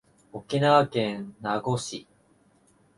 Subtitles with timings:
[0.33, 2.07] 沖縄県名護市